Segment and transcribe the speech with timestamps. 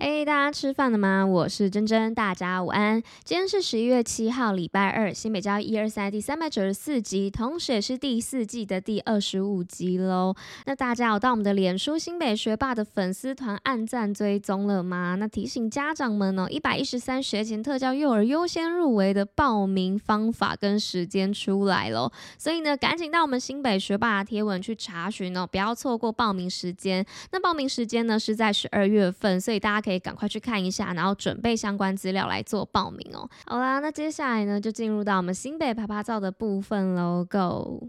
[0.00, 1.26] 嘿大家吃饭了吗？
[1.26, 3.02] 我是珍珍，大家午安。
[3.24, 10.36] 今天是十一月七号，礼拜二，新北教育一二三第三百九十四集，同时也是第四季的第二十五集喽。
[10.66, 15.16] 那大家有到我们的脸书新北学霸的粉丝团按赞追踪了吗？
[15.18, 27.04] 那提醒家长们哦，一百一十三学前特教幼儿优先入围的报名方法跟时间出来喽，所以呢，赶紧到我们新北学霸的贴文去查询哦，不要错过报名时间。
[27.32, 33.26] 那报名时间呢是在十二月份，所以大家可以赶快去看一下，然后准备相关资料来做报名哦。
[33.46, 37.88] 好啦，那接下来呢，就进入到我们新北啪啪照的部分喽，Go！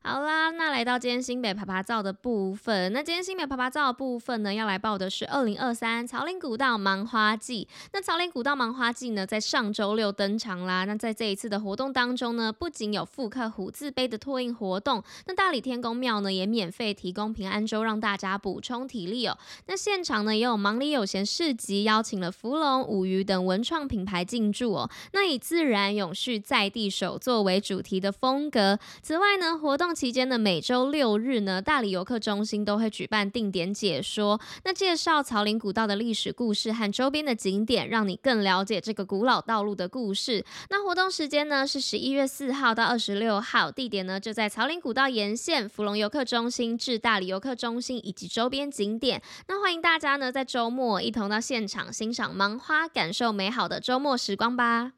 [0.00, 2.92] 好啦，那来到今天新北爬爬照的部分。
[2.92, 7.68] 那今天新北爬爬照的部分呢，要来报的是二零二三草岭古道芒花季。
[7.92, 10.84] 那草岭古道芒花季呢，在上周六登场啦。
[10.84, 19.36] 那在这一次的活动当中呢，不仅有复刻虎字碑的拓印活动，那大理天宫庙呢也免费提供平安粥，让大家补充体力哦。
[19.66, 24.90] 那现场呢也有忙里有闲市集，邀请了福隆、五鱼等文创品牌进驻哦。
[25.12, 28.78] 那以自然永续在地手作为主题的风格。
[29.02, 40.44] 此外呢，活动期间的每周六日呢，大理游客中心都会举办定点解说，那介绍草岭古道的历史故事和周边的景点，让你更了解这个古老道路的故事。
[40.70, 49.22] 那活动时间呢是十一月四号到二十六号，地点呢就在草岭古道沿线福隆游客中心至大理游客中心以及周边景点。
[49.46, 54.97] 那欢迎大家呢在周末一同到现场欣赏芒花，感受美好的周末时光吧。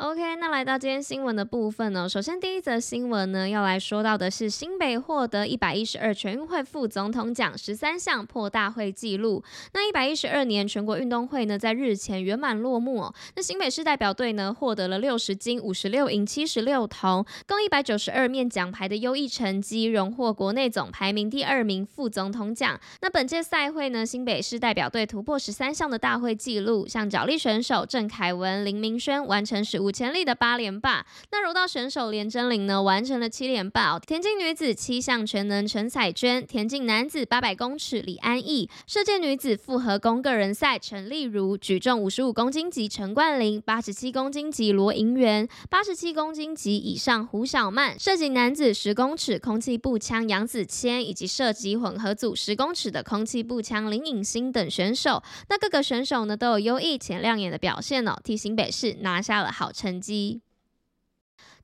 [0.00, 9.44] OK，那来到今天新闻的部分呢，首先第一则新闻呢，要来说到的是新北获得一百一十二全运会副总统奖十三项破大会纪录。
[9.74, 13.14] 那一百一十二年全国运动会呢，在日前圆满落幕哦。
[13.36, 22.80] 那新北市代表队呢，获得了六十金、五十六银、七十六铜，共一百九十二面奖牌的优异成绩，荣获国内总排名第二名副总统奖。
[23.02, 29.89] 那本届赛会呢，新北市代表队突破十三项的大会纪录，像角力选手郑凯文、林明轩完成十五。
[29.90, 33.98] 前立的八连霸，那柔道选手连真羚呢，完成了七连霸。
[33.98, 55.22] 田径女子七项全能陈彩娟，田径男子八百公尺李安逸，射箭女子复合弓个人赛陈丽如，举重五十五公斤级陈冠霖，八十七公斤级罗银元，八十七公斤级以上胡小曼，射击男子十公尺空气步枪杨子谦，以及射击混合组十公尺的空气步枪林颖欣等选手。
[55.48, 60.42] 那各个选手呢，都有优异且亮眼的表现哦，替新北市拿下了好成绩。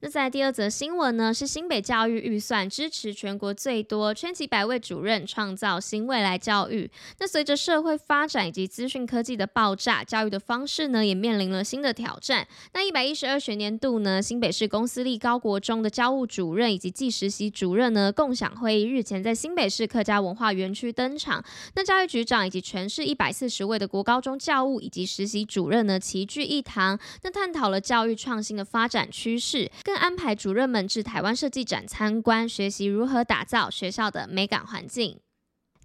[0.00, 6.90] 那在第二则新闻呢，是新北教育预算支持全国最多，圈起百位主任，创造新未来教育。
[7.18, 12.46] 那随着社会发展以及资讯科技的爆炸，教育的方式呢也面临了新的挑战。
[12.74, 21.42] 那一百一十二学年度呢，新北市公私立高国中的教务主任以及暨实习主任呢，共享会议日前在新北市客家文化园区登场。
[21.74, 29.70] 那教育局长以及全市一百四十位的国高中教务以及实习主任呢，齐聚一堂，那探讨了教育创新的发展趋势。
[29.86, 35.20] 更安排主任们至台湾设计展参观，学习如何打造学校的美感环境。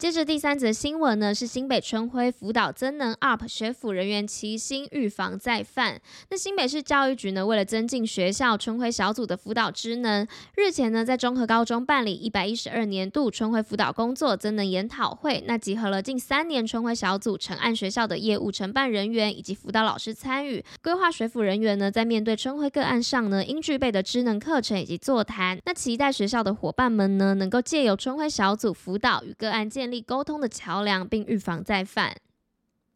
[0.00, 6.00] 接着第三则新闻呢，是新北春晖辅导增能 UP 学府人员齐心预防再犯。
[6.30, 25.58] 那新北市教育局呢，为了增进学校春晖小组的辅导职能，日前呢，在中和高中办理一百一十二年度春晖辅导工作增能研讨会，那集合了近三年春晖小组承案学校的业务承办人员以及辅导老师参与，规划学府人员呢，在面对春晖个案上呢，应具备的职能课程以及座谈。
[25.66, 32.16] 那期待学校的伙伴们呢，能够借由春晖小组辅导与个案建力沟通的桥梁，并预防再犯。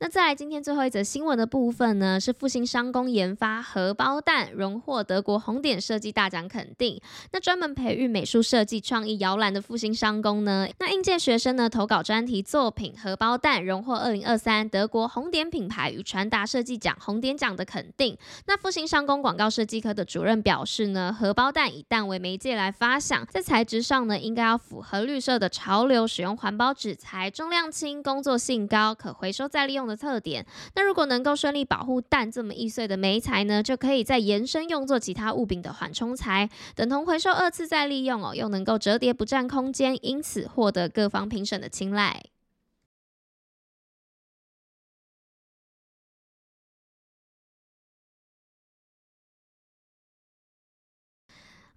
[0.00, 7.00] 那再来，今天最后一则新闻的部分呢，是复兴商工研发荷包蛋，荣获德国红点设计大奖肯定。
[7.32, 18.16] 那专门培育美术设计创意摇篮的复兴商工呢，那应届学生呢投稿专题作品荷包蛋，荣获二零二三德国红点品牌与传达设计奖红点奖的肯定。
[18.46, 42.22] 那复兴商工广告设计科的主任表示呢，荷包蛋以蛋为媒介来发想，在材质上呢，应该要符合绿色的潮流，使用环保纸材，重量轻，工作性高，可回收再利用的特点，那如果能够顺利保护蛋这么易碎的煤材呢，就可以再延伸用作其他物品的缓冲材，等同回收二次再利用哦，又能够折叠不占空间，因此获得各方评审的青睐。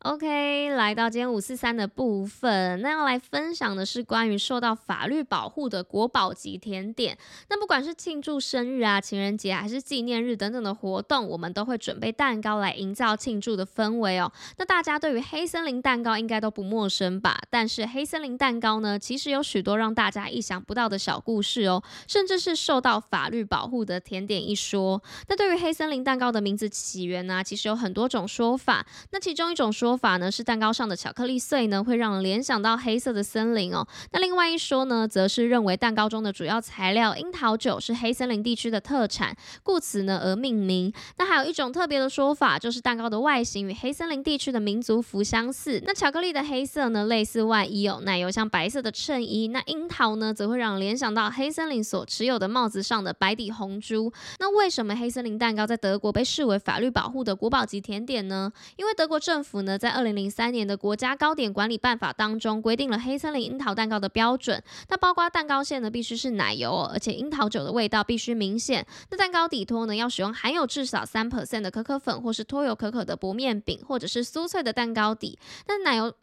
[0.03, 7.15] OK，来到今天五四三的部分，那要来分享的是关于受到法律保护的国宝级甜点。
[7.51, 14.31] 那不管是庆祝生日啊、情人节还是纪念日等等的活动，我们都会准备蛋糕来营造庆祝的氛围哦。
[14.57, 17.39] 那大家对于黑森林蛋糕应该都不陌生吧？
[17.51, 25.03] 但是黑森林蛋糕呢，其实有许多让大家意想不到的小故事哦，甚至是受到法律保护的甜点一说。
[25.27, 28.83] 那对于黑森林蛋糕的名字起源呢、其实有很多种说法。
[29.11, 33.85] 那其中一种说，说法呢是蛋糕上的巧克力碎呢会让人联想到黑色的森林哦。
[34.13, 40.93] 那另外一说呢，则是认为蛋糕中的主要材料樱桃酒是黑森林地区的特产，故此呢而命名。
[41.17, 45.83] 那还有一种特别的说法，就是蛋糕的外形与黑森林地区的民族服相似。
[45.85, 49.49] 那巧克力的黑色呢类似外衣哦，奶油像白色的衬衣。
[49.49, 54.09] 那樱桃呢则会让人联想到黑森林所持有的帽子上的白底红珠。
[54.39, 58.49] 那为什么黑森林蛋糕在德国被视为法律保护的国宝级甜点呢？
[58.77, 59.77] 因为德国政府呢。
[59.81, 64.61] 在二零零三年的国家糕点管理办法当中，规定了黑森林樱桃蛋糕的标准。
[64.89, 68.85] 那包括蛋糕馅呢，必须是奶油，而且樱桃酒的味道必须明显。
[69.09, 75.39] 那蛋糕底托呢，要使用含有至少三 percent 的可可粉，或是脱油可可的薄面饼，或者是酥脆的蛋糕底。
[75.65, 76.13] 那奶油。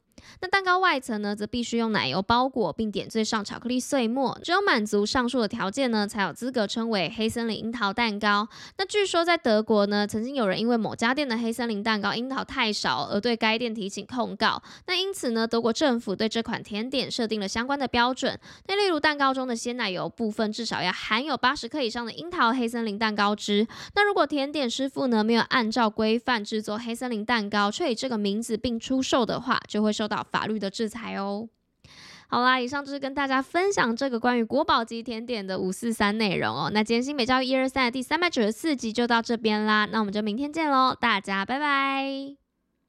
[0.41, 4.38] 那蛋糕外层呢，则必须用奶油包裹，并点缀上巧克力碎末。
[4.43, 8.49] 只有满足上述的条件呢，才有资格称为黑森林樱桃蛋糕。
[8.76, 14.62] 那据说在德国呢，曾经有人因为某家店的黑森林蛋糕樱桃太少，而对该店提起控告。
[14.87, 18.38] 那因此呢，德国政府对这款甜点设定了相关的标准。
[18.67, 23.67] 那例如蛋糕中的鲜奶油部分至少要含有八十克以上的樱桃黑森林蛋糕汁。
[23.94, 31.49] 那如果甜点师傅呢，没有按照规范制作黑森林蛋糕，却以这个名字并出售的话，就会受到法律的制裁哦。
[32.31, 36.71] 好啦，以上就是跟大家分享这个关于国宝级甜点的五四三内容哦。
[36.75, 42.48] 那今天新北教育一二三的第三百九十四集就到这边啦，那我们就明天见喽，大家拜拜。